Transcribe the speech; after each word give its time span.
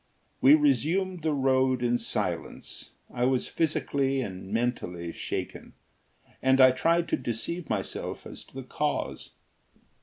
We 0.41 0.55
resumed 0.55 1.21
the 1.21 1.31
road 1.31 1.83
in 1.83 1.99
silence. 1.99 2.89
I 3.13 3.25
was 3.25 3.47
physically 3.47 4.19
and 4.21 4.51
mentally 4.51 5.11
shaken; 5.11 5.73
and 6.41 6.59
I 6.59 6.71
tried 6.71 7.07
to 7.09 7.17
deceive 7.17 7.69
myself 7.69 8.25
as 8.25 8.43
to 8.45 8.55
the 8.55 8.63
cause. 8.63 9.33